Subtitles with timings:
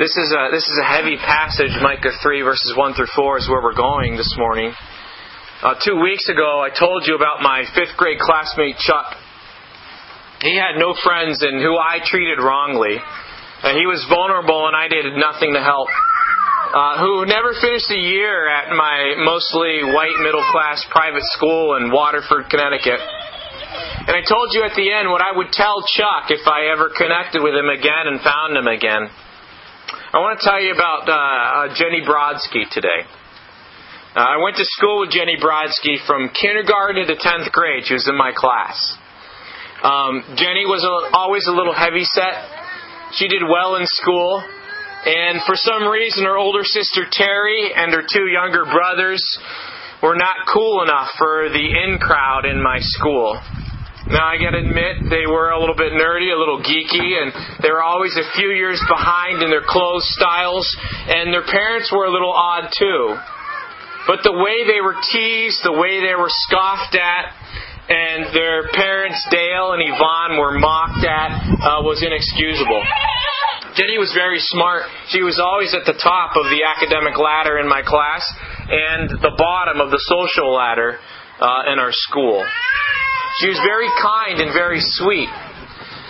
[0.00, 1.76] This is a this is a heavy passage.
[1.76, 4.72] Micah three verses one through four is where we're going this morning.
[5.60, 9.12] Uh, two weeks ago, I told you about my fifth grade classmate Chuck.
[10.40, 12.96] He had no friends and who I treated wrongly.
[12.96, 15.92] And he was vulnerable, and I did nothing to help.
[15.92, 21.92] Uh, who never finished a year at my mostly white middle class private school in
[21.92, 23.04] Waterford, Connecticut.
[24.08, 26.88] And I told you at the end what I would tell Chuck if I ever
[26.88, 29.12] connected with him again and found him again.
[29.90, 33.02] I want to tell you about uh, uh, Jenny Brodsky today.
[34.14, 37.86] Uh, I went to school with Jenny Brodsky from kindergarten to 10th grade.
[37.86, 38.78] She was in my class.
[39.82, 42.38] Um, Jenny was a, always a little heavy set.
[43.18, 44.42] She did well in school.
[45.06, 49.24] And for some reason, her older sister Terry and her two younger brothers
[50.02, 53.40] were not cool enough for the in crowd in my school.
[54.10, 57.30] Now, I gotta admit, they were a little bit nerdy, a little geeky, and
[57.62, 60.66] they were always a few years behind in their clothes styles,
[61.06, 63.14] and their parents were a little odd too.
[64.10, 67.30] But the way they were teased, the way they were scoffed at,
[67.86, 71.30] and their parents, Dale and Yvonne, were mocked at,
[71.62, 72.82] uh, was inexcusable.
[73.78, 74.90] Jenny was very smart.
[75.14, 78.26] She was always at the top of the academic ladder in my class
[78.66, 80.98] and the bottom of the social ladder
[81.38, 82.44] uh, in our school.
[83.40, 85.32] She was very kind and very sweet.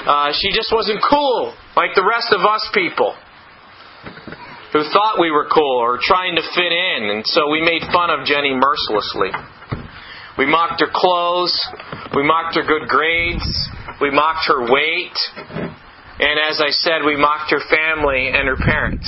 [0.02, 3.14] Uh, she just wasn't cool like the rest of us people
[4.72, 8.10] who thought we were cool or trying to fit in, and so we made fun
[8.10, 9.30] of Jenny mercilessly.
[10.38, 11.54] We mocked her clothes,
[12.16, 13.46] we mocked her good grades,
[14.00, 15.14] we mocked her weight,
[16.18, 19.06] and as I said, we mocked her family and her parents.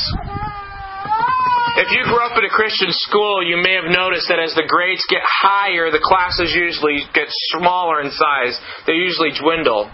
[1.74, 4.68] If you grew up in a Christian school, you may have noticed that as the
[4.68, 8.60] grades get higher, the classes usually get smaller in size.
[8.86, 9.88] They usually dwindle.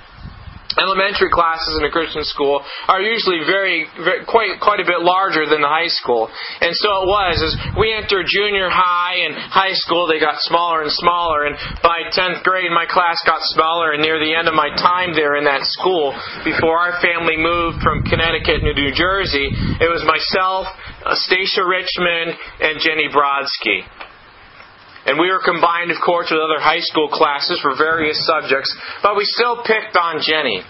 [0.77, 2.61] Elementary classes in a Christian school
[2.93, 6.29] are usually very, very, quite quite a bit larger than the high school,
[6.61, 7.41] and so it was.
[7.41, 12.13] As we entered junior high and high school, they got smaller and smaller, and by
[12.13, 13.97] tenth grade, my class got smaller.
[13.97, 16.13] And near the end of my time there in that school,
[16.45, 19.49] before our family moved from Connecticut to New Jersey,
[19.81, 20.69] it was myself,
[21.01, 23.89] uh, Stacia Richmond, and Jenny Brodsky.
[25.09, 28.69] And we were combined, of course, with other high school classes for various subjects,
[29.01, 30.61] but we still picked on Jenny.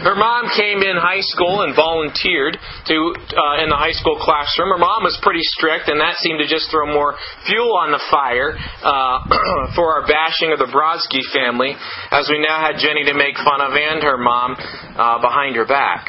[0.00, 2.96] Her mom came in high school and volunteered to
[3.36, 4.72] uh, in the high school classroom.
[4.72, 7.12] Her mom was pretty strict, and that seemed to just throw more
[7.44, 9.16] fuel on the fire uh,
[9.76, 11.76] for our bashing of the Brodsky family,
[12.10, 15.68] as we now had Jenny to make fun of and her mom uh, behind her
[15.68, 16.08] back.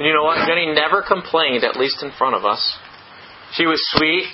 [0.00, 0.48] And you know what?
[0.48, 2.60] Jenny never complained, at least in front of us.
[3.52, 4.24] She was sweet.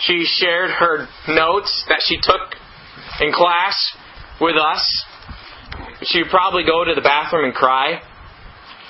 [0.00, 2.54] She shared her notes that she took
[3.20, 3.76] in class
[4.40, 5.04] with us.
[6.02, 8.02] She would probably go to the bathroom and cry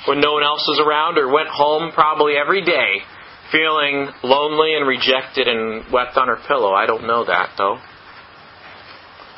[0.06, 3.02] when no one else was around, or went home probably every day
[3.50, 6.72] feeling lonely and rejected and wept on her pillow.
[6.72, 7.78] I don't know that, though.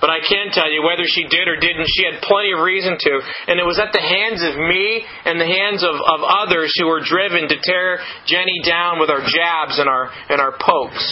[0.01, 2.97] But I can tell you, whether she did or didn't, she had plenty of reason
[2.99, 3.13] to.
[3.51, 6.87] And it was at the hands of me and the hands of, of others who
[6.87, 11.03] were driven to tear Jenny down with our jabs and our, and our pokes.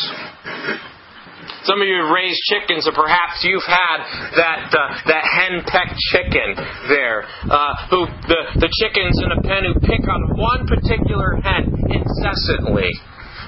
[1.66, 3.98] Some of you have raised chickens, or perhaps you've had
[4.38, 6.54] that uh, that hen pecked chicken
[6.86, 11.74] there, uh, who the the chickens in a pen who pick on one particular hen
[11.91, 12.86] incessantly,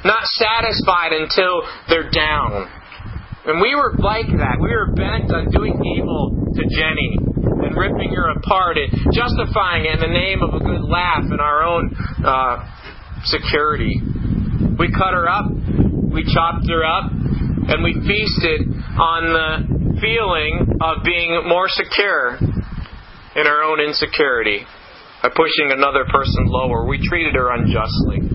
[0.02, 2.66] not satisfied until they're down.
[3.48, 4.60] And we were like that.
[4.60, 7.16] We were bent on doing evil to Jenny
[7.64, 11.40] and ripping her apart and justifying it in the name of a good laugh and
[11.40, 12.60] our own uh,
[13.24, 14.04] security.
[14.76, 18.68] We cut her up, we chopped her up, and we feasted
[19.00, 24.60] on the feeling of being more secure in our own insecurity
[25.22, 26.84] by pushing another person lower.
[26.84, 28.28] We treated her unjustly.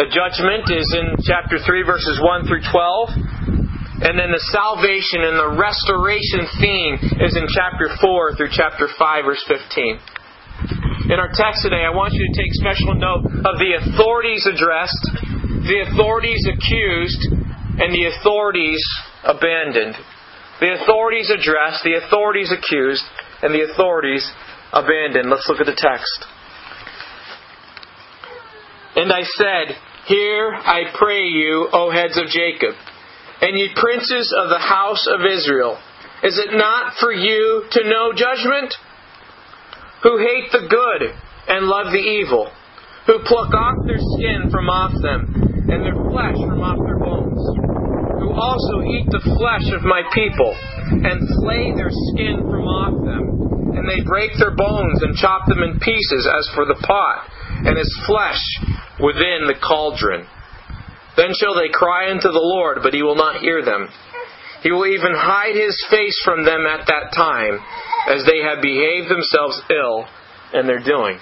[0.00, 4.08] The judgment is in chapter 3, verses 1 through 12.
[4.08, 9.24] And then the salvation and the restoration theme is in chapter 4 through chapter 5,
[9.28, 10.00] verse 15
[11.10, 15.10] in our text today, I want you to take special note of the authorities addressed,
[15.66, 17.34] the authorities accused,
[17.82, 18.78] and the authorities
[19.26, 19.98] abandoned.
[20.62, 23.02] The authorities addressed, the authorities accused,
[23.42, 24.22] and the authorities
[24.72, 25.26] abandoned.
[25.30, 26.14] Let's look at the text.
[28.94, 29.74] And I said,
[30.06, 32.78] Hear, I pray you, O heads of Jacob,
[33.42, 35.74] and ye princes of the house of Israel.
[36.22, 38.74] Is it not for you to know judgment?
[40.02, 41.12] Who hate the good
[41.48, 42.50] and love the evil,
[43.06, 45.28] who pluck off their skin from off them,
[45.68, 47.40] and their flesh from off their bones,
[48.20, 50.52] who also eat the flesh of my people,
[51.04, 55.62] and slay their skin from off them, and they break their bones and chop them
[55.62, 57.28] in pieces as for the pot,
[57.64, 58.40] and his flesh
[59.00, 60.26] within the cauldron.
[61.16, 63.88] Then shall they cry unto the Lord, but he will not hear them.
[64.62, 67.58] He will even hide his face from them at that time,
[68.08, 70.06] as they have behaved themselves ill
[70.52, 71.18] in their doing.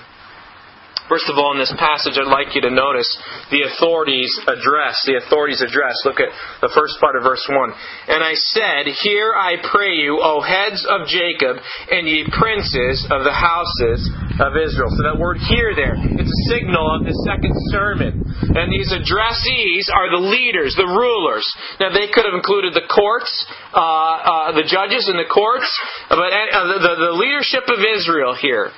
[1.09, 3.09] First of all, in this passage, I'd like you to notice
[3.49, 5.01] the authorities address.
[5.09, 5.97] The authorities address.
[6.05, 6.29] Look at
[6.61, 8.13] the first part of verse 1.
[8.13, 13.25] And I said, Hear I pray you, O heads of Jacob, and ye princes of
[13.25, 14.05] the houses
[14.37, 14.93] of Israel.
[14.93, 18.13] So that word here there, it's a signal of the second sermon.
[18.53, 21.49] And these addressees are the leaders, the rulers.
[21.81, 23.33] Now, they could have included the courts,
[23.73, 25.69] uh, uh, the judges in the courts,
[26.13, 28.69] but uh, the, the leadership of Israel here.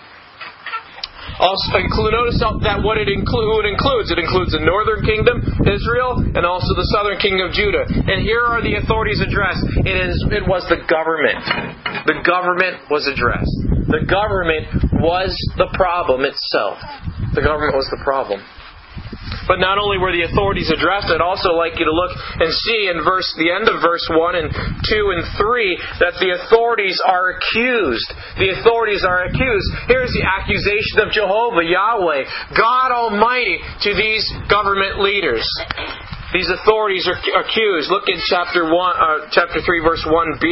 [1.40, 1.72] Also,
[2.12, 2.37] notice
[2.69, 4.12] that what it, include, includes.
[4.12, 7.88] It includes the northern kingdom, Israel, and also the southern kingdom of Judah.
[7.88, 9.64] And here are the authorities addressed.
[9.88, 11.40] It, is, it was the government.
[12.04, 13.56] The government was addressed.
[13.88, 14.69] The government
[15.00, 16.76] was the problem itself.
[17.32, 18.44] The government was the problem.
[19.50, 22.87] But not only were the authorities addressed, I'd also like you to look and see
[22.87, 27.35] in verse the end of verse 1 and 2 and 3 that the authorities are
[27.35, 28.06] accused.
[28.38, 29.91] The authorities are accused.
[29.91, 35.43] Here's the accusation of Jehovah, Yahweh, God Almighty to these government leaders.
[36.31, 37.91] These authorities are accused.
[37.91, 40.47] Look in chapter 1 uh, chapter 3 verse 1b.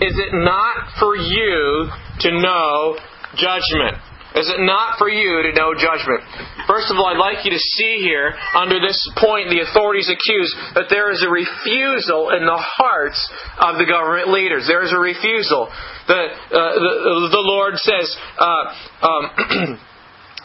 [0.00, 1.92] Is it not for you
[2.24, 2.96] to know
[3.36, 4.00] judgment?
[4.36, 6.20] Is it not for you to know judgment?
[6.68, 10.54] First of all, I'd like you to see here, under this point, the authorities accuse
[10.74, 13.16] that there is a refusal in the hearts
[13.58, 14.68] of the government leaders.
[14.68, 15.72] There is a refusal.
[16.06, 16.20] The,
[16.52, 19.78] uh, the, the, Lord says, uh, um,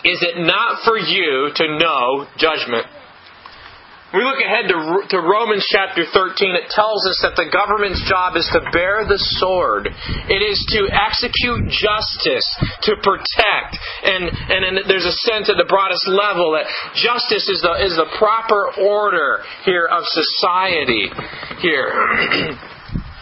[0.03, 2.87] Is it not for you to know judgment?
[4.11, 4.77] We look ahead to,
[5.15, 9.19] to Romans chapter 13, it tells us that the government's job is to bear the
[9.39, 9.87] sword.
[10.27, 12.47] It is to execute justice,
[12.91, 13.79] to protect.
[14.03, 18.11] And, and there's a sense at the broadest level that justice is the, is the
[18.19, 21.07] proper order here of society
[21.63, 21.91] here.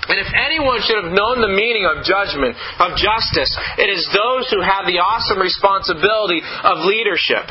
[0.09, 4.49] And if anyone should have known the meaning of judgment, of justice, it is those
[4.49, 7.45] who have the awesome responsibility of leadership.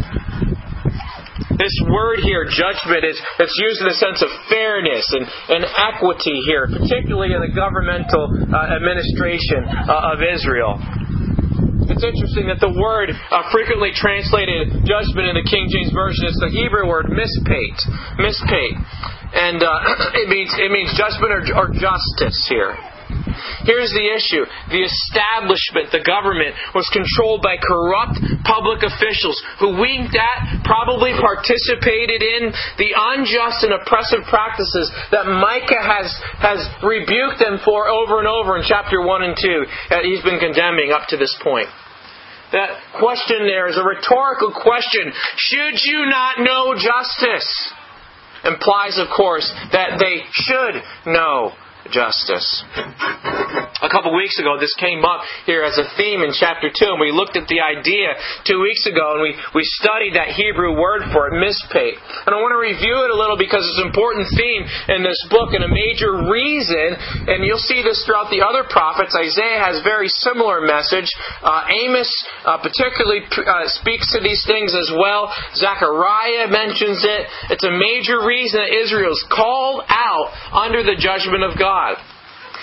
[1.59, 6.39] This word here, judgment, is it's used in the sense of fairness and, and equity
[6.47, 10.79] here, particularly in the governmental uh, administration uh, of Israel.
[11.91, 16.37] It's interesting that the word uh, frequently translated judgment in the King James Version is
[16.39, 17.77] the Hebrew word mishpat.
[18.23, 18.73] Mishpat.
[19.35, 22.79] And uh, it means it means judgment or, or justice here.
[23.65, 30.17] Here's the issue the establishment, the government, was controlled by corrupt public officials who winked
[30.17, 36.09] at, probably participated in the unjust and oppressive practices that Micah has,
[36.43, 40.39] has rebuked them for over and over in chapter 1 and 2 that he's been
[40.39, 41.69] condemning up to this point.
[42.53, 45.13] That question there is a rhetorical question.
[45.37, 47.49] Should you not know justice?
[48.45, 51.53] Implies, of course, that they should know
[51.91, 52.65] justice.
[53.79, 57.01] A couple weeks ago, this came up here as a theme in chapter 2, and
[57.01, 58.11] we looked at the idea
[58.43, 61.95] two weeks ago, and we, we studied that Hebrew word for it, mishpat.
[62.27, 64.67] And I want to review it a little because it's an important theme
[64.99, 66.99] in this book and a major reason,
[67.31, 69.15] and you'll see this throughout the other prophets.
[69.15, 71.07] Isaiah has very similar message.
[71.39, 72.11] Uh, Amos
[72.43, 75.31] uh, particularly uh, speaks to these things as well.
[75.55, 77.31] Zechariah mentions it.
[77.55, 81.78] It's a major reason that Israel is called out under the judgment of God.
[81.79, 81.95] God.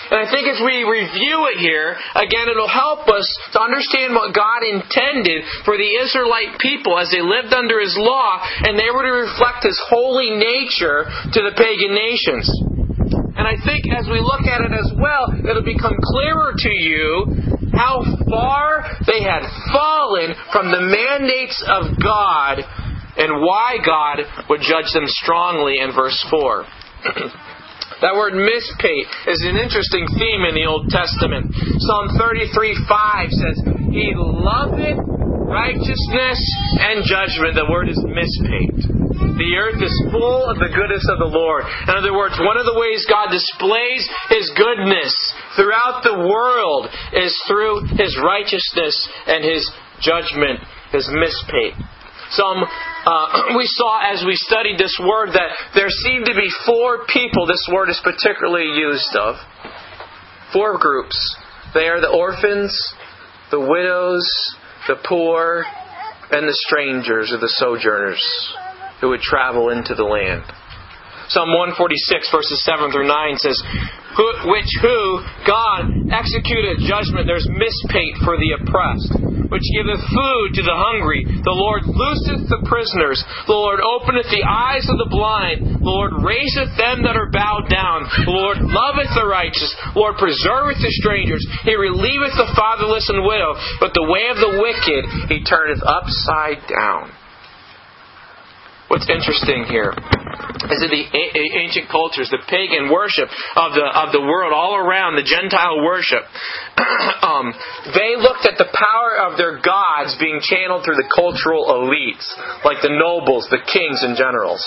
[0.06, 4.30] And I think as we review it here, again, it'll help us to understand what
[4.36, 9.02] God intended for the Israelite people as they lived under His law, and they were
[9.02, 12.46] to reflect His holy nature to the pagan nations.
[13.34, 17.26] And I think as we look at it as well, it'll become clearer to you
[17.74, 19.42] how far they had
[19.74, 22.62] fallen from the mandates of God
[23.18, 26.64] and why God would judge them strongly in verse 4.
[28.04, 31.48] That word mishpat is an interesting theme in the Old Testament.
[31.80, 33.56] Psalm 33 5 says,
[33.88, 35.00] He loveth
[35.48, 36.40] righteousness
[36.76, 37.56] and judgment.
[37.56, 39.06] The word is mishpat.
[39.40, 41.64] The earth is full of the goodness of the Lord.
[41.88, 45.12] In other words, one of the ways God displays His goodness
[45.56, 49.64] throughout the world is through His righteousness and His
[50.04, 50.60] judgment,
[50.92, 51.72] His mishpat.
[52.36, 52.60] Some
[53.06, 57.46] uh, we saw as we studied this word that there seem to be four people
[57.46, 59.36] this word is particularly used of.
[60.52, 61.16] Four groups.
[61.74, 62.74] They are the orphans,
[63.50, 64.26] the widows,
[64.88, 65.64] the poor,
[66.30, 68.22] and the strangers or the sojourners
[69.00, 70.42] who would travel into the land.
[71.28, 73.58] Psalm 146, verses 7 through 9 says,
[74.16, 79.12] Which who, God, executed judgment, there's mishpat for the oppressed,
[79.52, 81.20] which giveth food to the hungry.
[81.24, 83.20] The Lord looseth the prisoners.
[83.44, 85.84] The Lord openeth the eyes of the blind.
[85.84, 88.08] The Lord raiseth them that are bowed down.
[88.24, 89.68] The Lord loveth the righteous.
[89.92, 91.44] The Lord preserveth the strangers.
[91.68, 93.52] He relieveth the fatherless and widow.
[93.84, 97.12] But the way of the wicked he turneth upside down.
[98.88, 101.04] What's interesting here is that the
[101.58, 103.26] ancient cultures, the pagan worship
[103.58, 106.22] of the of the world all around, the Gentile worship,
[107.22, 107.50] um,
[107.94, 112.26] they looked at the power of their gods being channeled through the cultural elites,
[112.62, 114.62] like the nobles, the kings, and generals.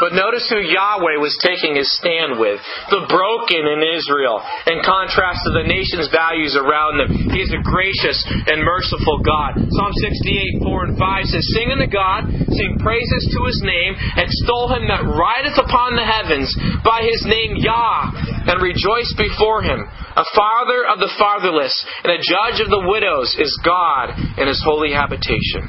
[0.00, 5.44] But notice who Yahweh was taking his stand with the broken in Israel, in contrast
[5.44, 7.10] to the nation's values around them.
[7.28, 8.16] He is a gracious
[8.48, 9.60] and merciful God.
[9.60, 14.72] Psalm 68, 4 and 5 says, Sing unto God, sing praises to his name, extol
[14.72, 16.48] him that rideth upon the heavens
[16.80, 18.12] by his name Yah,
[18.48, 19.84] and rejoice before him.
[20.16, 21.72] A father of the fatherless
[22.04, 25.64] and a judge of the widows is God in his holy habitation.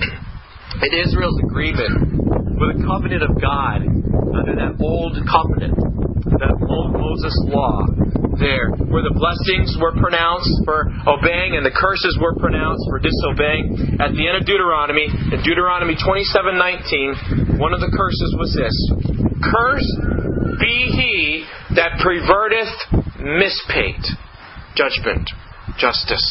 [0.82, 2.11] In Israel's agreement
[2.62, 5.74] with the covenant of God under that old covenant,
[6.38, 7.82] that old Moses law
[8.38, 13.98] there, where the blessings were pronounced for obeying and the curses were pronounced for disobeying.
[13.98, 18.76] At the end of Deuteronomy, in Deuteronomy 27:19, one of the curses was this:
[19.42, 19.98] "Cursed
[20.62, 22.70] be he that perverteth
[23.18, 24.06] mishpat,
[24.78, 25.26] judgment,
[25.82, 26.28] justice,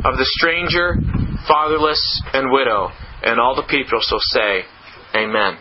[0.00, 0.96] of the stranger,
[1.44, 2.00] fatherless,
[2.32, 2.90] and widow."
[3.22, 4.64] And all the people shall say,
[5.14, 5.58] Amen.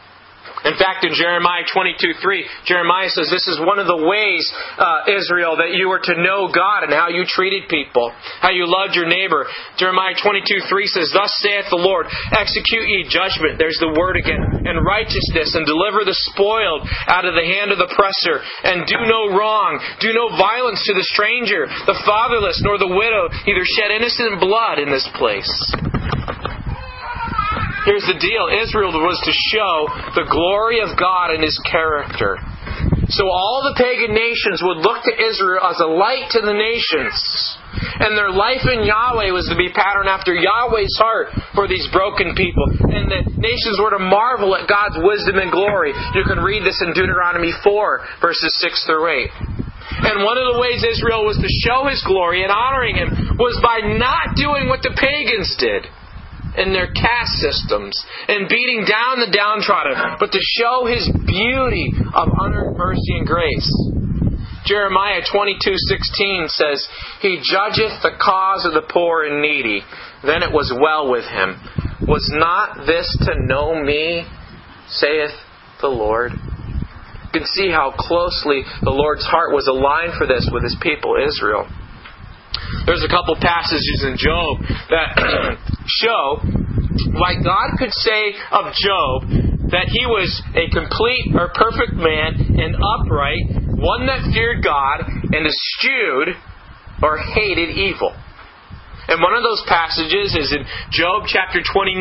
[0.61, 4.45] In fact, in Jeremiah 22 3, Jeremiah says this is one of the ways,
[4.77, 8.13] uh, Israel, that you were to know God and how you treated people,
[8.45, 9.49] how you loved your neighbor.
[9.81, 12.05] Jeremiah 22 3 says, Thus saith the Lord,
[12.37, 17.33] execute ye judgment, there's the word again, and righteousness, and deliver the spoiled out of
[17.33, 21.65] the hand of the oppressor, and do no wrong, do no violence to the stranger,
[21.89, 25.49] the fatherless, nor the widow, neither shed innocent blood in this place.
[27.85, 32.37] Here's the deal Israel was to show the glory of God and His character.
[33.09, 37.17] So all the pagan nations would look to Israel as a light to the nations.
[37.99, 42.37] And their life in Yahweh was to be patterned after Yahweh's heart for these broken
[42.37, 42.69] people.
[42.87, 45.91] And the nations were to marvel at God's wisdom and glory.
[46.15, 50.07] You can read this in Deuteronomy 4, verses 6 through 8.
[50.07, 53.59] And one of the ways Israel was to show his glory and honoring him was
[53.59, 55.89] by not doing what the pagans did
[56.57, 57.95] in their caste systems
[58.27, 63.71] and beating down the downtrodden, but to show his beauty of unearned mercy and grace.
[64.65, 66.87] Jeremiah 22:16 says,
[67.21, 69.83] "He judgeth the cause of the poor and needy.
[70.23, 71.59] Then it was well with him.
[72.07, 74.25] Was not this to know me,
[74.87, 75.33] saith
[75.81, 80.63] the Lord?" You can see how closely the Lord's heart was aligned for this with
[80.63, 81.65] his people Israel.
[82.85, 84.57] There's a couple passages in Job
[84.89, 85.57] that
[85.99, 86.39] show
[87.13, 89.27] why God could say of Job
[89.71, 95.47] that he was a complete or perfect man and upright, one that feared God and
[95.47, 96.35] eschewed
[97.01, 98.13] or hated evil.
[99.11, 101.99] And one of those passages is in Job chapter 29,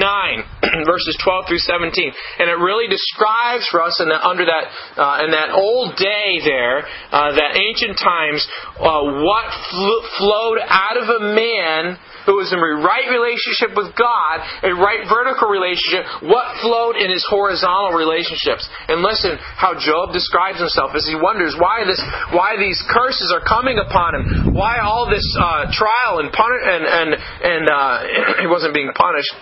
[0.86, 1.90] verses 12 through 17.
[2.38, 6.38] And it really describes for us in the, under that, uh, in that old day
[6.44, 8.46] there, uh, that ancient times,
[8.78, 13.92] uh, what fl- flowed out of a man who was in a right relationship with
[13.96, 18.66] God, a right vertical relationship, what flowed in his horizontal relationships.
[18.88, 22.00] And listen how Job describes himself as he wonders why this,
[22.32, 26.84] why these curses are coming upon him, why all this uh, trial and puni- and
[26.84, 29.32] and and uh, he wasn't being punished.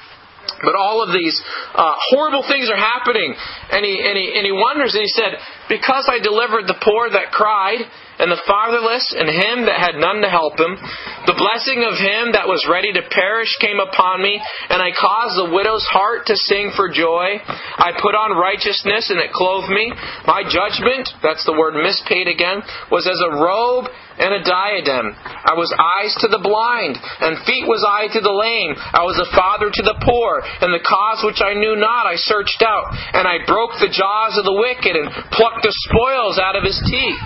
[0.63, 1.37] But all of these
[1.75, 3.35] uh, horrible things are happening.
[3.71, 7.11] And he, and, he, and he wonders, and he said, Because I delivered the poor
[7.11, 7.85] that cried,
[8.19, 10.75] and the fatherless, and him that had none to help him,
[11.31, 15.39] the blessing of him that was ready to perish came upon me, and I caused
[15.39, 17.39] the widow's heart to sing for joy.
[17.39, 19.95] I put on righteousness, and it clothed me.
[20.27, 23.87] My judgment, that's the word mishpat again, was as a robe
[24.19, 25.15] and a diadem.
[25.15, 28.75] I was eyes to the blind, and feet was I to the lame.
[28.75, 32.19] I was a father to the poor, and the cause which I knew not I
[32.19, 36.57] searched out, and I broke the jaws of the wicked, and plucked the spoils out
[36.57, 37.23] of his teeth.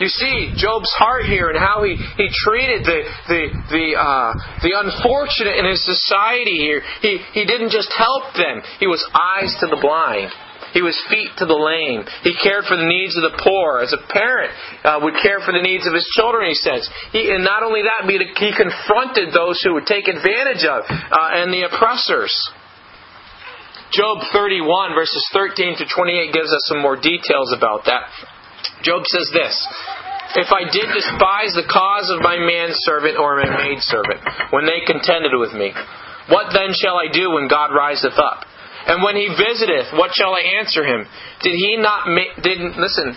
[0.00, 4.74] You see Job's heart here and how he, he treated the the the uh, the
[4.74, 6.82] unfortunate in his society here.
[7.02, 8.66] He he didn't just help them.
[8.80, 10.34] He was eyes to the blind.
[10.72, 12.02] He was feet to the lame.
[12.24, 13.84] He cared for the needs of the poor.
[13.84, 14.50] As a parent
[14.82, 16.88] uh, would care for the needs of his children, he says.
[17.12, 21.52] He, and not only that, he confronted those who would take advantage of uh, and
[21.52, 22.32] the oppressors.
[23.92, 28.08] Job 31, verses 13 to 28, gives us some more details about that.
[28.80, 29.52] Job says this
[30.32, 35.36] If I did despise the cause of my manservant or my maidservant, when they contended
[35.36, 35.76] with me,
[36.32, 38.48] what then shall I do when God riseth up?
[38.88, 41.04] And when he visiteth, what shall I answer him?
[41.44, 43.12] Did he not make, didn't, listen,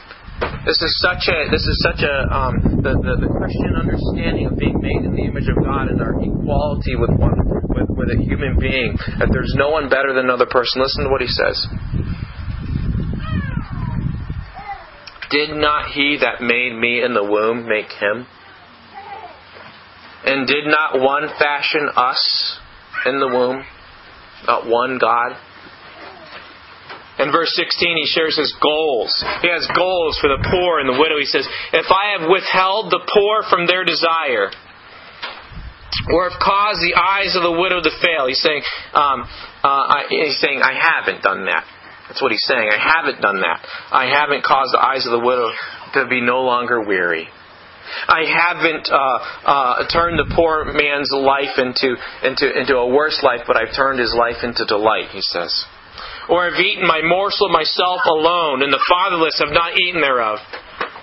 [0.68, 4.60] this is such a, this is such a, um, the, the, the Christian understanding of
[4.60, 7.40] being made in the image of God and our equality with one,
[7.76, 10.82] with, with a human being, that there's no one better than another person.
[10.82, 11.68] Listen to what he says.
[15.30, 18.26] Did not he that made me in the womb make him?
[20.26, 22.60] And did not one fashion us
[23.06, 23.64] in the womb?
[24.48, 25.38] Not one God?
[27.18, 29.12] In verse 16, he shares his goals.
[29.42, 31.16] He has goals for the poor and the widow.
[31.18, 34.52] He says, If I have withheld the poor from their desire,
[36.14, 38.62] or have caused the eyes of the widow to fail, he's saying,
[38.94, 39.28] um,
[39.64, 41.66] uh, he's saying, I haven't done that.
[42.08, 42.70] That's what he's saying.
[42.70, 43.66] I haven't done that.
[43.92, 45.50] I haven't caused the eyes of the widow
[45.94, 47.28] to be no longer weary.
[48.08, 53.42] I haven't uh, uh, turned the poor man's life into, into, into a worse life,
[53.48, 55.54] but I've turned his life into delight, he says.
[56.30, 60.40] Or I've eaten my morsel myself alone, and the fatherless have not eaten thereof.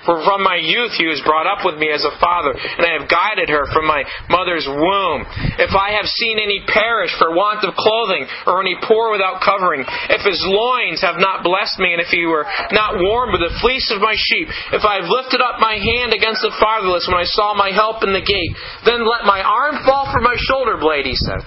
[0.04, 2.98] For from my youth he was brought up with me as a father, and I
[2.98, 5.22] have guided her from my mother's womb.
[5.62, 9.86] If I have seen any perish for want of clothing, or any poor without covering,
[9.86, 13.54] if his loins have not blessed me, and if he were not warmed with the
[13.62, 17.18] fleece of my sheep, if I have lifted up my hand against the fatherless when
[17.18, 20.82] I saw my help in the gate, then let my arm fall from my shoulder
[20.82, 21.46] blade, he said,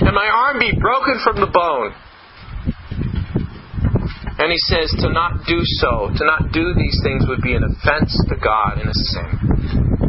[0.00, 1.92] and my arm be broken from the bone.
[4.40, 7.60] And he says to not do so, to not do these things would be an
[7.60, 10.00] offense to God and a sin.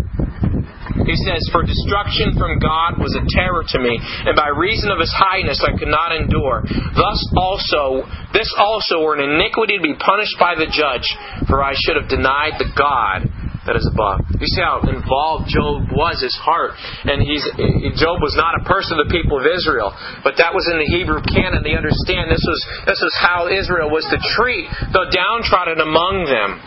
[1.04, 5.04] He says, For destruction from God was a terror to me, and by reason of
[5.04, 6.64] his highness I could not endure.
[6.64, 11.04] Thus also, this also were an iniquity to be punished by the judge,
[11.52, 13.28] for I should have denied the God
[13.70, 14.26] that is above.
[14.42, 16.74] You see how involved Job was, his heart.
[17.06, 17.46] And he's,
[17.94, 19.94] Job was not a person of the people of Israel,
[20.26, 21.62] but that was in the Hebrew canon.
[21.62, 26.58] They understand this was, this was how Israel was to treat the downtrodden among them.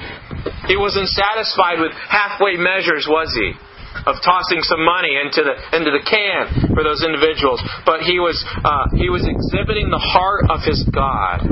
[0.71, 3.59] He wasn't satisfied with halfway measures, was he?
[4.07, 8.35] Of tossing some money into the into the can for those individuals, but he was
[8.43, 11.47] uh, he was exhibiting the heart of his God.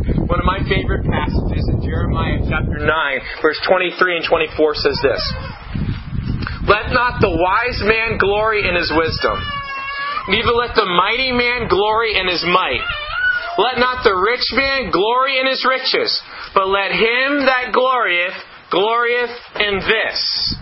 [0.00, 2.88] One of my favorite passages in Jeremiah chapter 9,
[3.42, 5.22] verse 23 and 24 says this
[6.64, 9.36] Let not the wise man glory in his wisdom,
[10.32, 12.80] neither let the mighty man glory in his might.
[13.60, 16.08] Let not the rich man glory in his riches,
[16.54, 18.40] but let him that glorieth,
[18.72, 20.56] glorieth in this,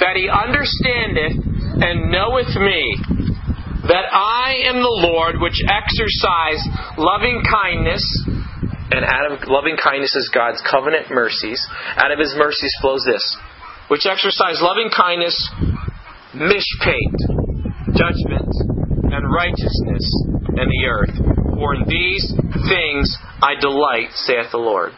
[0.00, 1.36] that he understandeth
[1.84, 2.80] and knoweth me,
[3.92, 6.64] that I am the Lord which exercise
[6.96, 8.00] loving kindness
[8.90, 11.60] and out of loving kindness is God's covenant mercies.
[11.96, 13.24] Out of his mercies flows this,
[13.88, 15.36] which exercise loving kindness,
[16.34, 17.16] mishpat,
[17.96, 18.52] judgment,
[19.08, 20.04] and righteousness
[20.56, 21.14] in the earth.
[21.54, 22.26] For in these
[22.68, 24.92] things I delight, saith the Lord.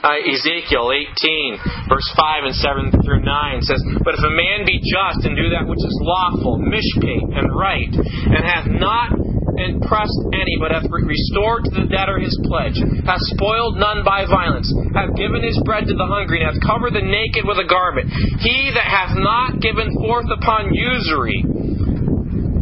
[0.00, 4.80] Uh, Ezekiel 18, verse 5 and 7 through 9 says, But if a man be
[4.80, 9.12] just and do that which is lawful, mishpat, and right, and hath not
[9.60, 14.72] impressed any, but hath restored to the debtor his pledge, hath spoiled none by violence,
[14.94, 18.08] hath given his bread to the hungry, and hath covered the naked with a garment,
[18.40, 21.44] he that hath not given forth upon usury,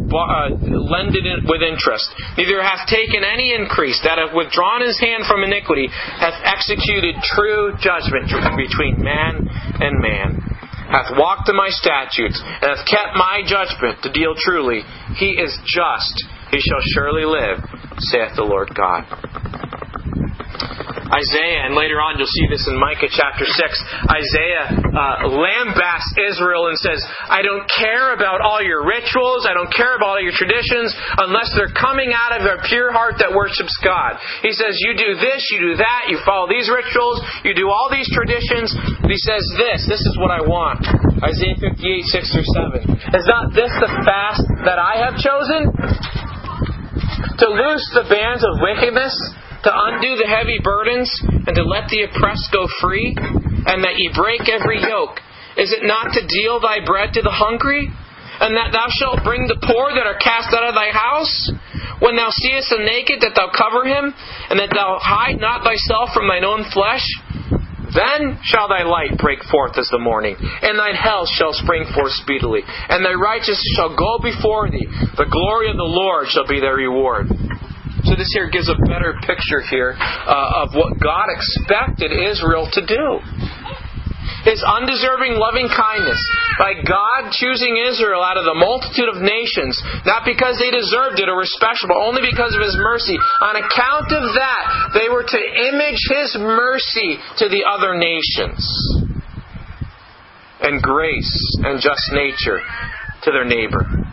[0.09, 0.49] uh,
[0.89, 5.43] lended it with interest, neither hath taken any increase, that hath withdrawn his hand from
[5.43, 8.25] iniquity, hath executed true judgment
[8.57, 9.45] between man
[9.79, 10.41] and man,
[10.89, 14.81] hath walked in my statutes, and hath kept my judgment to deal truly,
[15.21, 17.59] he is just, he shall surely live,
[18.11, 19.05] saith the Lord God.
[21.09, 23.57] Isaiah, and later on you'll see this in Micah chapter 6.
[24.13, 29.73] Isaiah uh, lambasts Israel and says, I don't care about all your rituals, I don't
[29.73, 33.73] care about all your traditions, unless they're coming out of a pure heart that worships
[33.81, 34.21] God.
[34.45, 37.89] He says, You do this, you do that, you follow these rituals, you do all
[37.89, 38.69] these traditions.
[39.09, 40.85] He says, This, this is what I want.
[41.25, 41.73] Isaiah 58,
[42.21, 42.49] 6 through
[42.85, 43.17] 7.
[43.17, 45.73] Is not this the fast that I have chosen?
[47.39, 49.15] To loose the bands of wickedness?
[49.63, 54.11] to undo the heavy burdens, and to let the oppressed go free, and that ye
[54.15, 55.19] break every yoke?
[55.57, 57.91] Is it not to deal thy bread to the hungry?
[58.39, 61.51] And that thou shalt bring the poor that are cast out of thy house?
[61.99, 64.15] When thou seest the naked, that thou cover him,
[64.47, 67.03] and that thou hide not thyself from thine own flesh?
[67.93, 72.13] Then shall thy light break forth as the morning, and thine health shall spring forth
[72.21, 74.85] speedily, and thy righteousness shall go before thee.
[75.17, 77.27] The glory of the Lord shall be thy reward.
[78.03, 82.81] So this here gives a better picture here uh, of what God expected Israel to
[82.85, 83.05] do.
[84.43, 86.19] His undeserving loving kindness
[86.57, 89.75] by God choosing Israel out of the multitude of nations,
[90.05, 93.15] not because they deserved it or were special, but only because of His mercy.
[93.15, 98.63] On account of that, they were to image His mercy to the other nations
[100.61, 102.59] and grace and just nature
[103.23, 104.08] to their neighbor.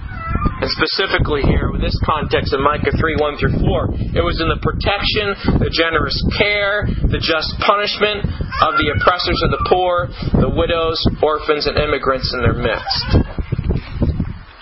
[0.57, 4.49] And specifically here, with this context in Micah 3 1 through 4, it was in
[4.49, 8.25] the protection, the generous care, the just punishment
[8.64, 10.09] of the oppressors of the poor,
[10.40, 13.37] the widows, orphans, and immigrants in their midst.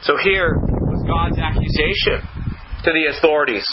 [0.02, 2.26] So here was God's accusation
[2.82, 3.64] to the authorities.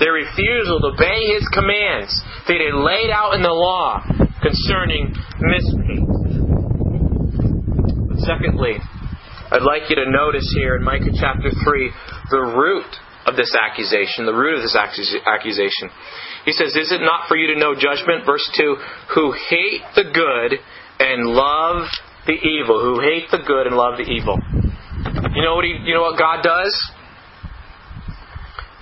[0.00, 2.10] Their refusal to obey His commands
[2.48, 4.00] that He laid out in the law
[4.40, 5.12] concerning
[5.44, 6.08] mishpat.
[8.24, 8.80] Secondly,
[9.46, 11.90] I'd like you to notice here in Micah chapter 3
[12.30, 12.90] the root
[13.26, 15.90] of this accusation, the root of this accusation.
[16.44, 18.26] He says, Is it not for you to know judgment?
[18.26, 18.76] Verse 2
[19.14, 20.58] Who hate the good
[20.98, 21.86] and love
[22.26, 22.82] the evil.
[22.82, 24.38] Who hate the good and love the evil.
[25.34, 26.74] You know what, he, you know what God does?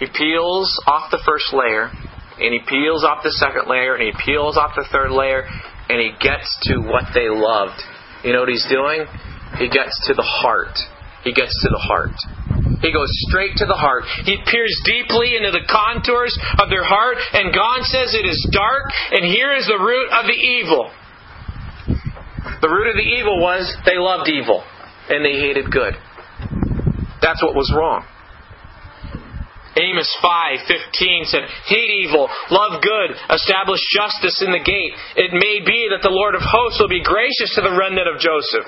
[0.01, 1.93] He peels off the first layer,
[2.41, 5.45] and he peels off the second layer, and he peels off the third layer,
[5.89, 7.81] and he gets to what they loved.
[8.25, 9.05] You know what he's doing?
[9.59, 10.79] He gets to the heart.
[11.23, 12.13] He gets to the heart.
[12.83, 14.05] He goes straight to the heart.
[14.25, 18.93] He peers deeply into the contours of their heart, and God says it is dark,
[19.11, 20.93] and here is the root of the evil.
[22.61, 24.63] The root of the evil was they loved evil,
[25.09, 25.97] and they hated good.
[27.23, 28.05] That's what was wrong.
[29.77, 34.95] Amos 5:15 said, "Hate evil, love good, establish justice in the gate.
[35.17, 38.21] It may be that the Lord of hosts will be gracious to the remnant of
[38.21, 38.67] Joseph."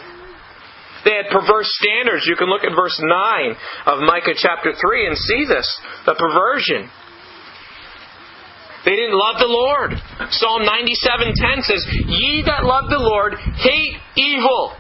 [1.07, 2.27] They had perverse standards.
[2.27, 5.63] You can look at verse 9 of Micah chapter 3 and see this
[6.05, 6.91] the perversion.
[8.85, 9.95] They didn't love the Lord.
[10.31, 14.75] Psalm 97:10 says, "Ye that love the Lord hate evil.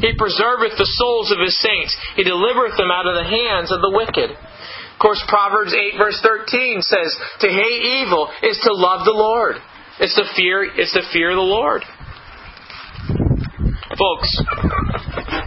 [0.00, 1.94] He preserveth the souls of his saints.
[2.16, 6.20] He delivereth them out of the hands of the wicked." Of course, Proverbs 8 verse
[6.20, 9.60] 13 says, "To hate evil is to love the Lord.
[9.98, 10.62] It's to fear.
[10.64, 11.84] It's to fear the Lord."
[13.96, 14.30] Folks,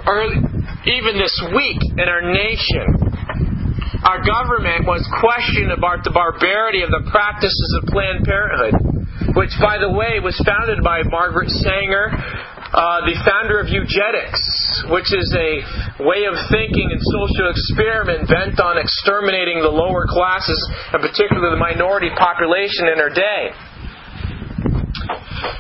[0.07, 0.39] early,
[0.85, 3.13] even this week in our nation,
[4.03, 8.75] our government was questioned about the barbarity of the practices of Planned Parenthood,
[9.39, 14.43] which, by the way, was founded by Margaret Sanger, uh, the founder of eugenics,
[14.91, 20.57] which is a way of thinking and social experiment bent on exterminating the lower classes,
[20.91, 23.55] and particularly the minority population in her day.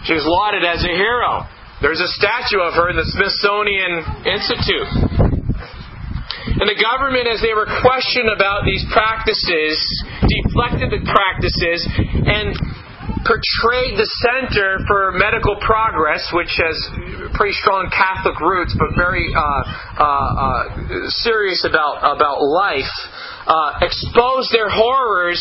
[0.03, 1.47] She's lauded as a hero.
[1.83, 4.87] There's a statue of her in the Smithsonian Institute.
[6.63, 9.75] And the government, as they were questioned about these practices,
[10.23, 11.83] deflected the practices
[12.23, 12.55] and
[13.27, 16.75] portrayed the Center for Medical Progress, which has
[17.35, 20.63] pretty strong Catholic roots but very uh, uh, uh,
[21.19, 22.95] serious about about life,
[23.43, 25.39] uh, exposed their horrors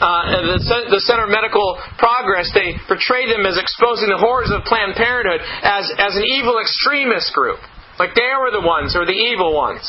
[0.00, 4.66] uh, the, the Center of Medical Progress, they portray them as exposing the horrors of
[4.66, 7.60] Planned Parenthood as, as an evil extremist group.
[7.98, 9.86] Like they were the ones who are the evil ones.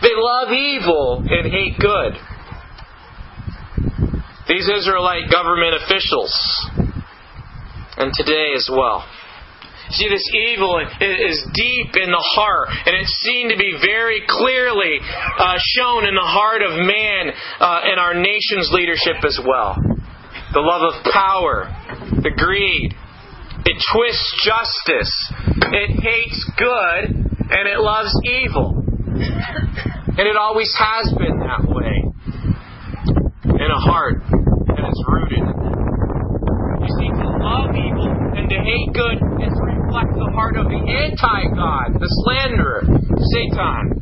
[0.00, 2.14] They love evil and hate good.
[4.46, 6.32] These Israelite government officials,
[7.98, 9.04] and today as well.
[9.90, 15.00] See, this evil is deep in the heart, and it's seen to be very clearly
[15.00, 19.76] uh, shown in the heart of man uh, our nation's leadership as well.
[20.52, 21.68] The love of power,
[22.22, 22.94] the greed.
[23.64, 25.12] It twists justice.
[25.76, 27.04] It hates good,
[27.52, 28.80] and it loves evil.
[28.80, 32.00] And it always has been that way.
[33.44, 34.22] In a heart
[34.72, 35.44] that is rooted.
[36.80, 39.52] You see, to love evil and to hate good is
[39.88, 42.84] reflect the heart of the anti God, the slanderer,
[43.32, 43.96] Satan.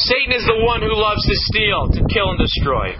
[0.00, 2.96] Satan is the one who loves to steal, to kill, and destroy.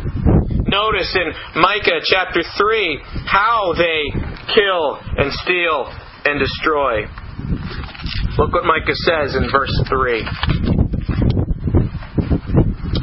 [0.69, 4.13] Notice in Micah chapter 3 how they
[4.53, 5.89] kill and steal
[6.29, 7.09] and destroy.
[8.37, 10.72] Look what Micah says in verse 3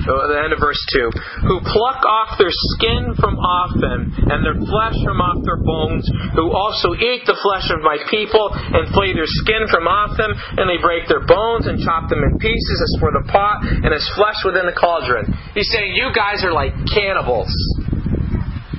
[0.10, 4.41] Oh, the end of verse 2, who pluck off their skin from off them, and
[4.41, 6.02] their flesh from off their bones,
[6.34, 10.34] who also eat the flesh of my people, and flay their skin from off them,
[10.34, 13.93] and they break their bones and chop them in pieces as for the pot, and
[13.93, 15.30] as flesh within the cauldron.
[15.54, 17.54] He's saying, You guys are like cannibals.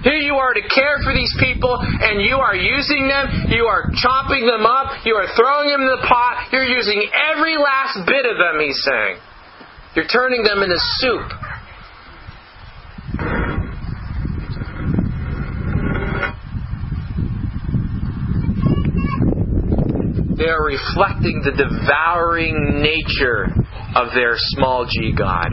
[0.03, 3.93] Here you are to care for these people, and you are using them, you are
[4.03, 8.27] chopping them up, you are throwing them in the pot, you're using every last bit
[8.27, 9.30] of them, he's saying.
[9.97, 11.33] You're turning them into soup.
[20.39, 23.47] They are reflecting the devouring nature
[23.97, 25.49] of their small g God,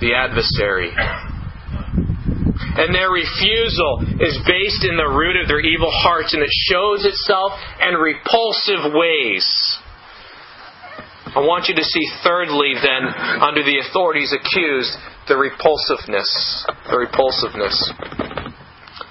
[0.00, 0.92] the adversary.
[2.76, 7.04] And their refusal is based in the root of their evil hearts, and it shows
[7.06, 9.79] itself in repulsive ways.
[11.30, 13.06] I want you to see, thirdly, then,
[13.38, 14.90] under the authorities accused,
[15.28, 16.26] the repulsiveness.
[16.90, 17.76] The repulsiveness.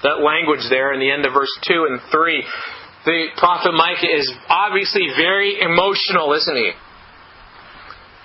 [0.04, 2.44] That language there in the end of verse 2 and 3,
[3.06, 6.72] the prophet Micah is obviously very emotional, isn't he?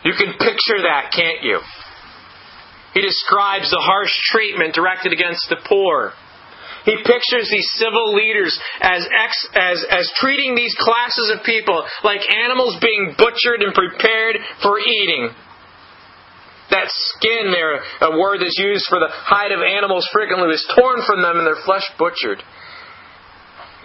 [0.03, 1.59] You can picture that, can't you?
[2.93, 6.11] He describes the harsh treatment directed against the poor
[6.85, 12.21] he pictures these civil leaders as, ex, as, as treating these classes of people like
[12.29, 15.29] animals being butchered and prepared for eating.
[16.69, 21.01] That skin there, a word that's used for the hide of animals frequently, was torn
[21.05, 22.41] from them and their flesh butchered.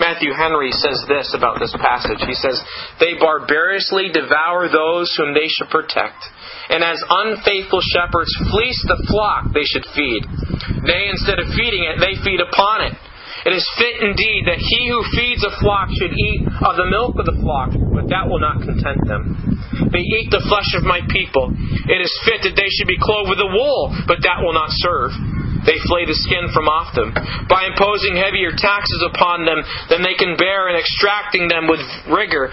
[0.01, 2.25] Matthew Henry says this about this passage.
[2.25, 2.57] He says,
[2.99, 6.25] They barbarously devour those whom they should protect
[6.71, 10.23] and as unfaithful shepherds fleece the flock they should feed.
[10.87, 12.95] They, instead of feeding it, they feed upon it.
[13.47, 17.17] It is fit indeed that he who feeds a flock should eat of the milk
[17.17, 19.57] of the flock, but that will not content them.
[19.89, 21.49] They eat the flesh of my people.
[21.89, 24.69] It is fit that they should be clothed with the wool, but that will not
[24.85, 25.13] serve.
[25.65, 27.13] They flay the skin from off them.
[27.49, 29.61] By imposing heavier taxes upon them
[29.93, 32.49] than they can bear and extracting them with rigor,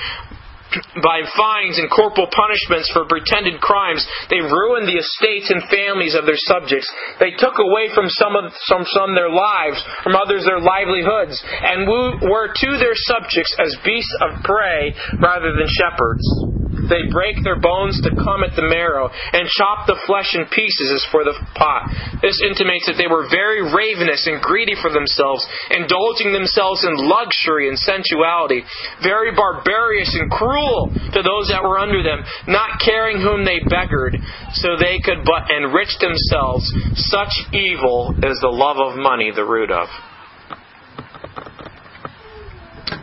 [1.04, 6.26] by fines and corporal punishments for pretended crimes, they ruined the estates and families of
[6.26, 6.90] their subjects.
[7.20, 11.88] They took away from some of some, some their lives, from others their livelihoods, and
[11.88, 16.57] were to their subjects as beasts of prey rather than shepherds.
[16.90, 20.92] They break their bones to come at the marrow, and chop the flesh in pieces
[20.96, 21.92] as for the pot.
[22.22, 27.70] This intimates that they were very ravenous and greedy for themselves, indulging themselves in luxury
[27.70, 28.64] and sensuality,
[29.04, 34.16] very barbarous and cruel to those that were under them, not caring whom they beggared,
[34.54, 36.68] so they could but enrich themselves.
[36.96, 39.88] Such evil is the love of money the root of.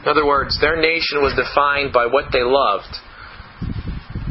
[0.04, 2.92] In other words, their nation was defined by what they loved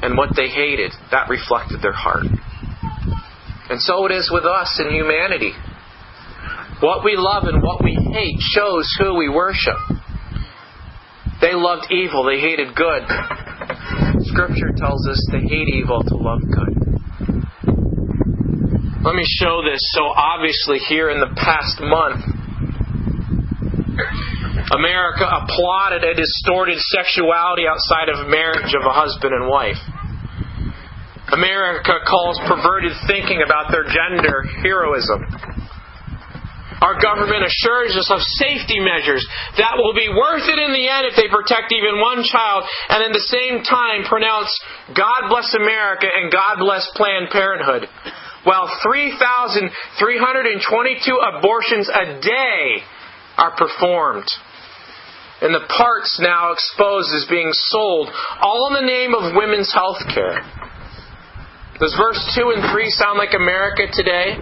[0.04, 2.28] and what they hated, that reflected their heart.
[3.70, 5.54] And so it is with us in humanity.
[6.82, 9.80] What we love and what we hate shows who we worship.
[11.39, 13.08] They loved evil, they hated good.
[14.28, 16.74] Scripture tells us to hate evil, to love good.
[19.04, 22.24] Let me show this so obviously here in the past month.
[24.72, 29.80] America applauded a distorted sexuality outside of marriage of a husband and wife.
[31.31, 35.23] America calls perverted thinking about their gender heroism.
[36.83, 39.23] Our government assures us of safety measures
[39.55, 43.07] that will be worth it in the end if they protect even one child and
[43.07, 44.51] at the same time pronounce
[44.91, 47.88] God bless America and God bless Planned Parenthood.
[48.43, 49.63] While 3,322
[51.39, 52.83] abortions a day
[53.38, 54.27] are performed.
[55.39, 60.03] And the parts now exposed as being sold, all in the name of women's health
[60.13, 60.43] care.
[61.79, 64.38] Does verse 2 and 3 sound like America today?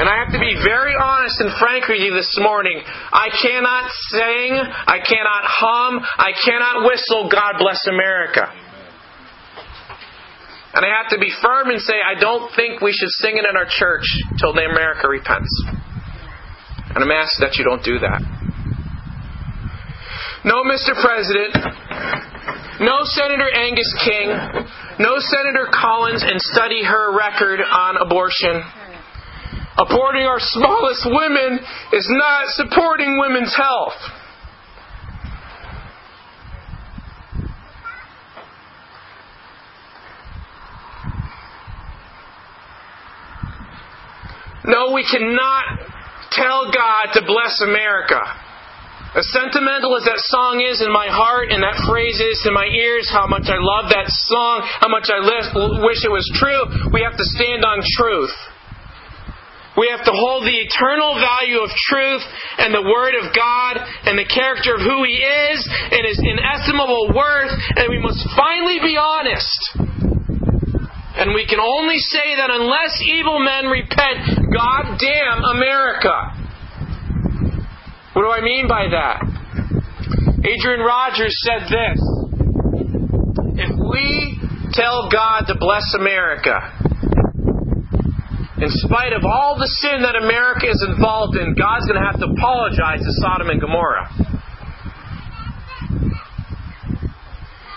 [0.00, 2.80] And I have to be very honest and frank with you this morning.
[3.12, 8.48] I cannot sing, I cannot hum, I cannot whistle, God bless America.
[10.72, 13.44] And I have to be firm and say, I don't think we should sing it
[13.44, 14.06] in our church
[14.38, 15.50] till the America repents.
[16.94, 18.22] And I'm asking that you don't do that.
[20.44, 20.96] No, Mr.
[20.96, 21.52] President,
[22.80, 24.28] no Senator Angus King,
[24.98, 28.62] no Senator Collins, and study her record on abortion.
[29.78, 31.60] Aborting our smallest women
[31.92, 33.94] is not supporting women's health.
[44.64, 45.64] No, we cannot
[46.30, 48.20] tell God to bless America.
[49.10, 52.70] As sentimental as that song is in my heart and that phrase is in my
[52.70, 55.18] ears, how much I love that song, how much I
[55.82, 58.30] wish it was true, we have to stand on truth.
[59.74, 62.22] We have to hold the eternal value of truth
[62.62, 67.10] and the Word of God and the character of who He is and His inestimable
[67.10, 67.50] worth,
[67.82, 69.58] and we must finally be honest.
[71.18, 76.39] And we can only say that unless evil men repent, God damn America.
[78.12, 79.22] What do I mean by that?
[80.42, 82.00] Adrian Rogers said this
[83.54, 84.40] If we
[84.72, 86.58] tell God to bless America,
[88.58, 92.18] in spite of all the sin that America is involved in, God's going to have
[92.18, 94.10] to apologize to Sodom and Gomorrah.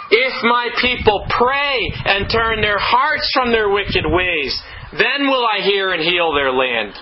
[0.10, 5.62] If my people pray and turn their hearts from their wicked ways, then will I
[5.62, 6.94] hear and heal their land.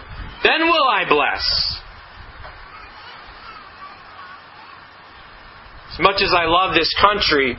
[0.44, 1.71] Then will I bless.
[5.94, 7.58] As much as I love this country,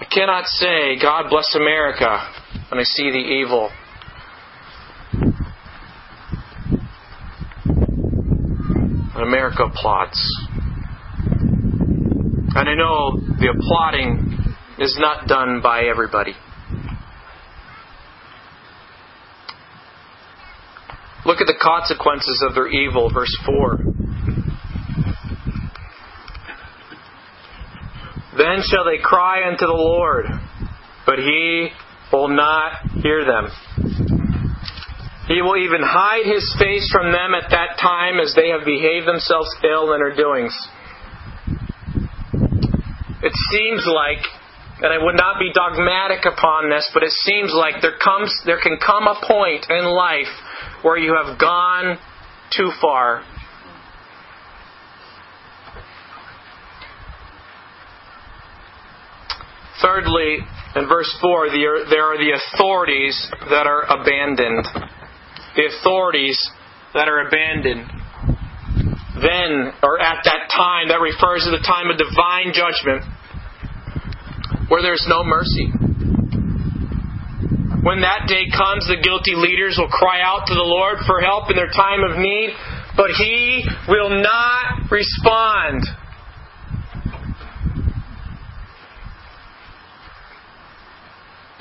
[0.00, 2.18] I cannot say, God bless America,
[2.70, 3.70] when I see the evil.
[9.12, 10.18] When America plots.
[12.56, 16.32] And I know the applauding is not done by everybody.
[21.26, 24.03] Look at the consequences of their evil, verse 4.
[28.36, 30.26] Then shall they cry unto the Lord,
[31.06, 31.68] but he
[32.12, 33.48] will not hear them.
[35.28, 39.06] He will even hide his face from them at that time as they have behaved
[39.06, 40.52] themselves ill in their doings.
[43.22, 44.20] It seems like,
[44.82, 48.60] and I would not be dogmatic upon this, but it seems like there comes there
[48.60, 50.28] can come a point in life
[50.82, 51.96] where you have gone
[52.54, 53.24] too far.
[59.84, 60.38] Thirdly,
[60.76, 63.14] in verse 4, there are the authorities
[63.50, 64.64] that are abandoned.
[65.56, 66.40] The authorities
[66.94, 67.84] that are abandoned.
[69.20, 73.04] Then, or at that time, that refers to the time of divine judgment,
[74.72, 75.68] where there's no mercy.
[77.84, 81.50] When that day comes, the guilty leaders will cry out to the Lord for help
[81.50, 82.56] in their time of need,
[82.96, 85.84] but He will not respond.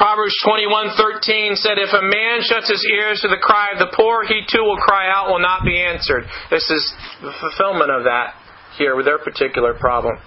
[0.04, 4.26] Proverbs 21:13 said, "If a man shuts his ears to the cry of the poor,
[4.26, 8.36] he too will cry out, will not be answered." This is the fulfillment of that
[8.76, 10.20] here with their particular problem.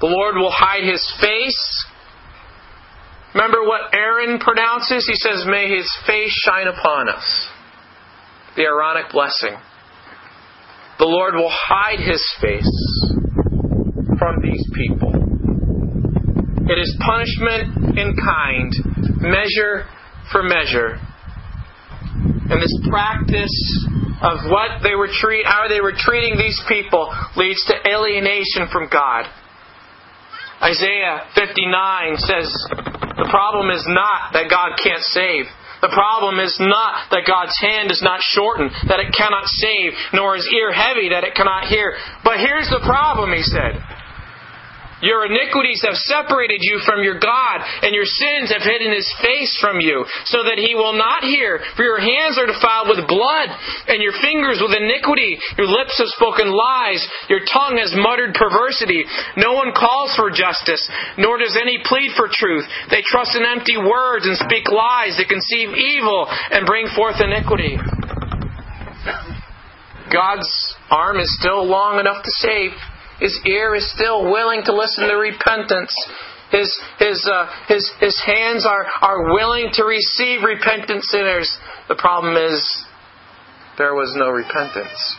[0.00, 1.86] The Lord will hide his face.
[3.32, 5.06] Remember what Aaron pronounces?
[5.06, 7.48] He says, "May his face shine upon us."
[8.56, 9.56] The Aaronic blessing.
[10.98, 13.14] The Lord will hide his face
[14.18, 15.35] from these people.
[16.68, 18.72] It is punishment in kind,
[19.22, 19.86] measure
[20.32, 20.98] for measure.
[22.50, 23.54] And this practice
[24.22, 28.88] of what they were treat, how they were treating these people leads to alienation from
[28.90, 29.26] God.
[30.62, 32.50] Isaiah 59 says
[33.14, 35.46] the problem is not that God can't save.
[35.82, 40.34] The problem is not that God's hand is not shortened, that it cannot save, nor
[40.34, 41.94] his ear heavy, that it cannot hear.
[42.24, 43.76] But here's the problem, he said.
[45.04, 49.52] Your iniquities have separated you from your God, and your sins have hidden his face
[49.60, 51.60] from you, so that he will not hear.
[51.76, 53.52] For your hands are defiled with blood,
[53.92, 55.36] and your fingers with iniquity.
[55.60, 59.04] Your lips have spoken lies, your tongue has muttered perversity.
[59.36, 60.80] No one calls for justice,
[61.20, 62.64] nor does any plead for truth.
[62.88, 65.20] They trust in empty words and speak lies.
[65.20, 67.76] They conceive evil and bring forth iniquity.
[70.08, 70.48] God's
[70.88, 72.72] arm is still long enough to save.
[73.20, 75.94] His ear is still willing to listen to repentance.
[76.50, 81.50] His, his, uh, his, his hands are, are willing to receive repentant sinners.
[81.88, 82.84] The problem is,
[83.78, 85.16] there was no repentance.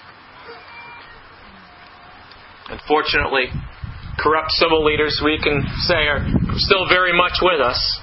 [2.69, 3.45] Unfortunately,
[4.19, 6.25] corrupt civil leaders, we can say, are
[6.55, 7.99] still very much with us.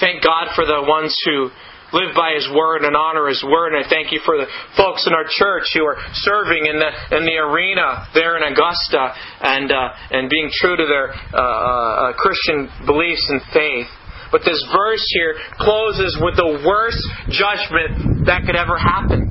[0.00, 1.50] Thank God for the ones who
[1.92, 3.74] live by His Word and honor His Word.
[3.74, 6.90] And I thank you for the folks in our church who are serving in the
[7.16, 12.12] in the arena there in Augusta and uh, and being true to their uh, uh,
[12.16, 13.88] Christian beliefs and faith.
[14.32, 19.28] But this verse here closes with the worst judgment that could ever happen.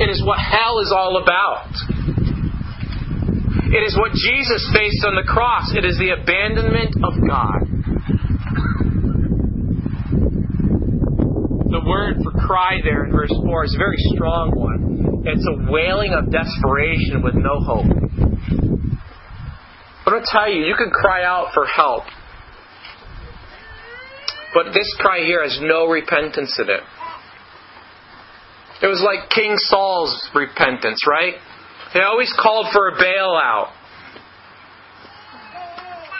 [0.00, 1.68] It is what hell is all about.
[3.68, 5.74] It is what Jesus faced on the cross.
[5.76, 7.73] It is the abandonment of God.
[11.74, 15.26] The word for cry there in verse 4 is a very strong one.
[15.26, 17.90] It's a wailing of desperation with no hope.
[20.06, 22.04] I'm going to tell you, you can cry out for help.
[24.54, 26.80] But this cry here has no repentance in it.
[28.80, 31.34] It was like King Saul's repentance, right?
[31.92, 33.72] They always called for a bailout.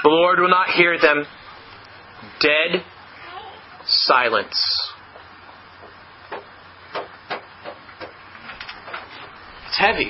[0.03, 1.25] The Lord will not hear them.
[2.41, 2.83] Dead
[3.87, 4.84] silence.
[9.75, 10.07] It's heavy.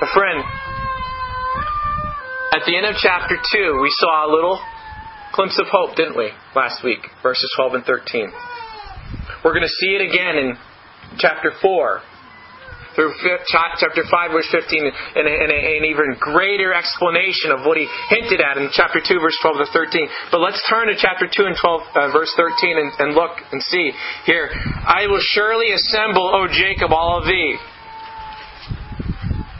[0.00, 0.42] A friend,
[2.54, 4.58] at the end of chapter 2, we saw a little
[5.34, 7.00] glimpse of hope, didn't we, last week?
[7.22, 8.32] Verses 12 and 13.
[9.44, 10.56] We're going to see it again in
[11.18, 12.00] chapter 4
[12.94, 13.12] through
[13.46, 18.68] chapter 5, verse 15, and, an even greater explanation of what he hinted at in
[18.72, 20.08] chapter 2, verse 12 to 13.
[20.30, 23.62] But let's turn to chapter 2 and 12, uh, verse 13, and, and look and
[23.62, 23.92] see
[24.26, 24.50] here.
[24.50, 27.56] I will surely assemble, O Jacob, all of thee.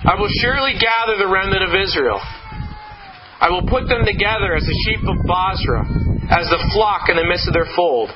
[0.00, 2.20] I will surely gather the remnant of Israel.
[3.40, 5.86] I will put them together as the sheep of Bozrah,
[6.28, 8.10] as the flock in the midst of their fold.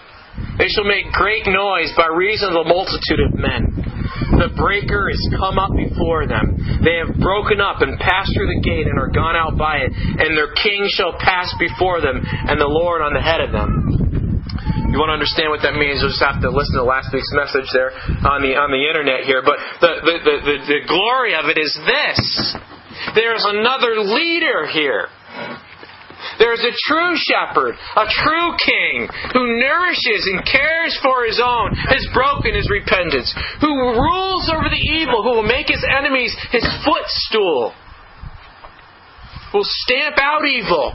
[0.58, 3.93] They shall make great noise by reason of the multitude of men.
[4.44, 6.60] The breaker is come up before them.
[6.84, 9.88] They have broken up and passed through the gate and are gone out by it,
[9.88, 13.96] and their king shall pass before them, and the Lord on the head of them.
[14.92, 16.04] You want to understand what that means?
[16.04, 17.96] You'll just have to listen to last week's message there
[18.28, 19.40] on the on the internet here.
[19.40, 22.20] But the the, the, the, the glory of it is this.
[23.16, 25.08] There's another leader here.
[26.38, 32.08] There's a true shepherd, a true king, who nourishes and cares for his own, his
[32.12, 37.74] broken, his repentance, who rules over the evil, who will make his enemies his footstool,
[39.52, 40.94] will stamp out evil,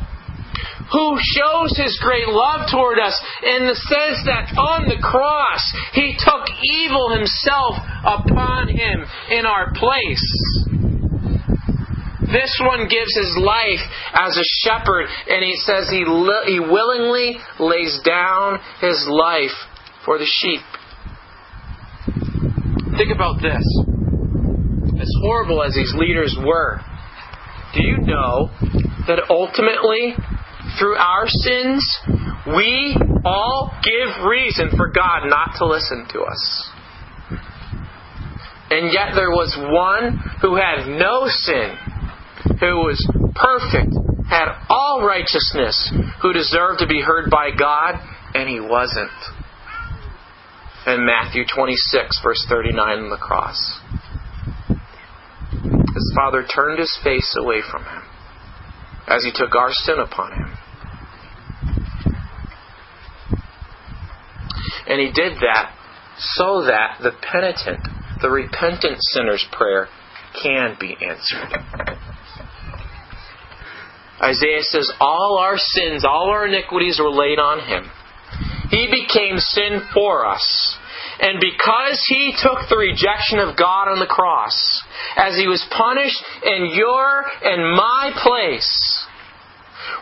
[0.91, 5.61] who shows his great love toward us in the sense that on the cross
[5.93, 10.68] he took evil himself upon him in our place.
[12.31, 13.81] This one gives his life
[14.13, 19.55] as a shepherd, and he says he, li- he willingly lays down his life
[20.05, 20.61] for the sheep.
[22.97, 23.63] Think about this.
[25.01, 26.81] As horrible as these leaders were,
[27.73, 28.49] do you know
[29.07, 30.13] that ultimately,
[30.77, 31.83] through our sins,
[32.47, 36.69] we all give reason for God not to listen to us?
[38.71, 41.75] And yet there was one who had no sin
[42.59, 42.99] who was
[43.35, 43.93] perfect,
[44.29, 45.91] had all righteousness,
[46.21, 47.95] who deserved to be heard by God,
[48.33, 49.11] and he wasn't.
[50.85, 53.79] In Matthew 26, verse 39 on the cross.
[55.93, 58.03] His father turned his face away from him
[59.07, 60.57] as he took our sin upon him.
[64.87, 65.73] And he did that
[66.17, 67.87] so that the penitent,
[68.21, 69.87] the repentant sinner's prayer
[70.41, 71.97] can be answered.
[74.21, 77.89] Isaiah says, All our sins, all our iniquities were laid on him.
[78.69, 80.77] He became sin for us.
[81.19, 84.83] And because he took the rejection of God on the cross,
[85.17, 89.05] as he was punished in your and my place,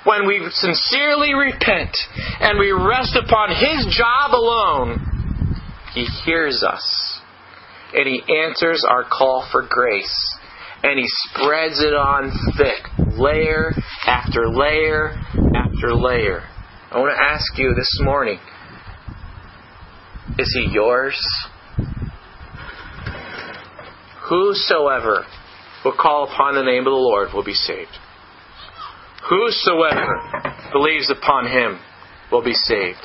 [0.03, 1.95] when we sincerely repent
[2.39, 5.55] and we rest upon his job alone,
[5.93, 7.19] he hears us
[7.93, 10.37] and he answers our call for grace
[10.83, 13.73] and He spreads it on thick, layer
[14.07, 15.09] after layer
[15.53, 16.41] after layer.
[16.91, 18.39] I want to ask you this morning
[20.39, 21.19] is He yours?
[24.29, 25.25] Whosoever
[25.83, 27.91] will call upon the name of the Lord will be saved.
[29.29, 30.21] Whosoever
[30.71, 31.79] believes upon Him
[32.31, 32.99] will be saved.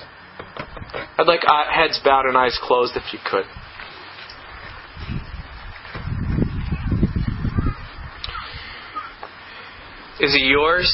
[1.18, 3.44] I'd like uh, heads bowed and eyes closed if you could.
[10.22, 10.88] Is it yours?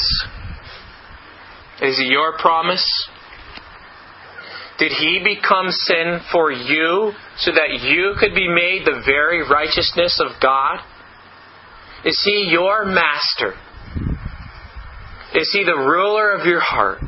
[1.83, 2.85] Is it your promise?
[4.79, 10.19] Did he become sin for you so that you could be made the very righteousness
[10.25, 10.79] of God?
[12.05, 13.55] Is he your master?
[15.35, 17.01] Is he the ruler of your heart?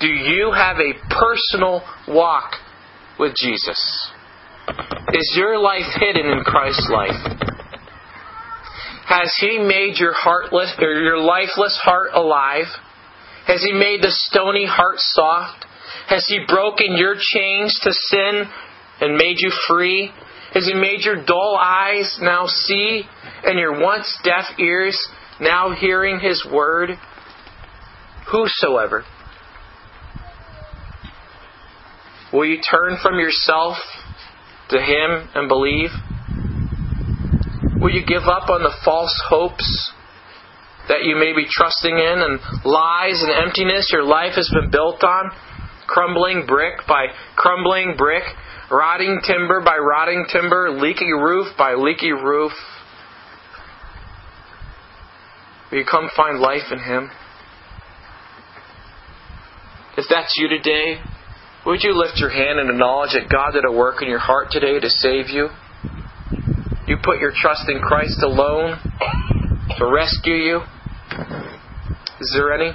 [0.00, 2.52] Do you have a personal walk
[3.18, 4.10] with Jesus?
[5.12, 7.63] Is your life hidden in Christ's life?
[9.06, 12.66] Has he made your heartless or your lifeless heart alive?
[13.46, 15.66] Has he made the stony heart soft?
[16.08, 18.44] Has he broken your chains to sin
[19.00, 20.10] and made you free?
[20.54, 23.02] Has he made your dull eyes now see
[23.44, 24.98] and your once deaf ears
[25.40, 26.90] now hearing his word?
[28.30, 29.04] Whosoever.
[32.32, 33.76] Will you turn from yourself
[34.70, 35.90] to him and believe?
[37.84, 39.92] Will you give up on the false hopes
[40.88, 45.04] that you may be trusting in and lies and emptiness your life has been built
[45.04, 45.30] on?
[45.86, 48.22] Crumbling brick by crumbling brick,
[48.70, 52.52] rotting timber by rotting timber, leaky roof by leaky roof.
[55.70, 57.10] Will you come find life in Him?
[59.98, 61.02] If that's you today,
[61.66, 64.48] would you lift your hand and acknowledge that God did a work in your heart
[64.50, 65.50] today to save you?
[66.86, 68.78] You put your trust in Christ alone
[69.78, 70.60] to rescue you?
[72.20, 72.72] Is there any?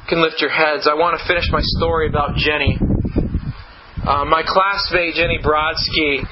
[0.00, 0.86] You can lift your heads.
[0.86, 2.78] I want to finish my story about Jenny.
[4.06, 6.24] Uh, my classmate, Jenny Brodsky,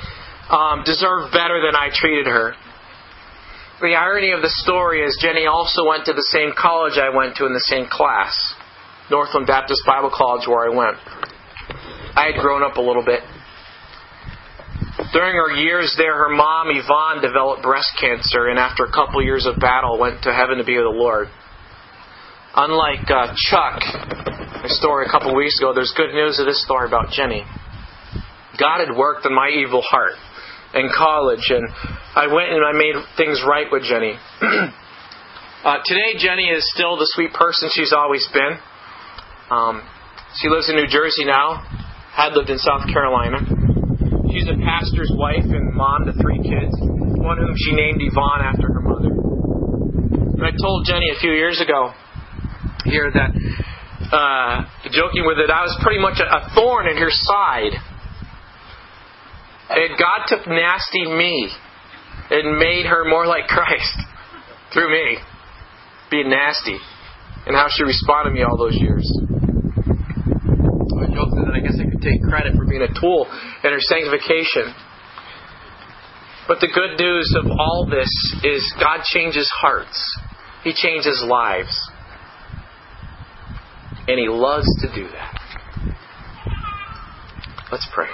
[0.51, 2.55] um, deserved better than I treated her.
[3.81, 7.37] The irony of the story is Jenny also went to the same college I went
[7.37, 8.55] to in the same class,
[9.11, 10.97] Northland Baptist Bible College, where I went.
[12.17, 13.21] I had grown up a little bit.
[15.13, 19.47] During her years there, her mom, Yvonne, developed breast cancer, and after a couple years
[19.47, 21.29] of battle, went to heaven to be with the Lord.
[22.57, 23.83] Unlike uh, Chuck,
[24.65, 27.45] a story a couple weeks ago, there's good news of this story about Jenny.
[28.59, 30.17] God had worked in my evil heart
[30.75, 31.69] in college, and
[32.17, 34.17] I went and I made things right with Jenny.
[34.43, 38.59] uh, today, Jenny is still the sweet person she's always been.
[39.51, 39.83] Um,
[40.43, 41.63] she lives in New Jersey now,
[42.13, 43.39] had lived in South Carolina.
[44.33, 46.75] She's a pastor's wife and mom to three kids,
[47.23, 49.15] one whom she named Yvonne after her mother.
[50.37, 51.95] And I told Jenny a few years ago
[52.85, 53.31] here that,
[54.13, 57.73] uh, joking with it, I was pretty much a, a thorn in her side.
[59.71, 61.51] And God took nasty me
[62.31, 63.97] and made her more like Christ
[64.73, 65.19] through me,
[66.11, 66.79] being nasty,
[67.47, 69.07] and how she responded to me all those years.
[70.97, 73.27] I joked that I guess I could take credit for being a tool
[73.65, 74.71] in her sanctification.
[76.47, 78.09] But the good news of all this
[78.45, 79.99] is God changes hearts.
[80.63, 81.77] He changes lives.
[84.07, 85.41] And He loves to do that.
[87.73, 88.09] Let's pray.